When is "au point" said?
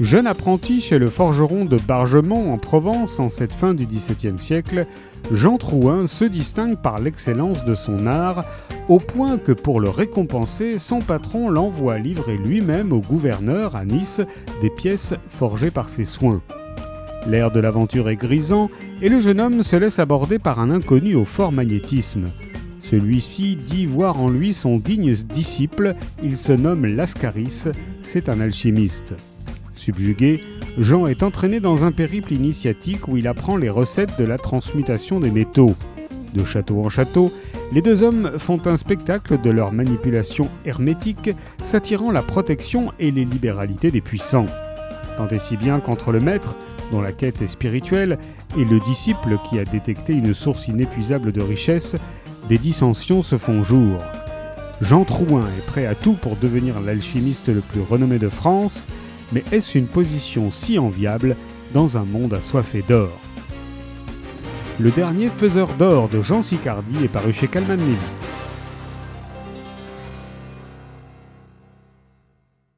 8.88-9.38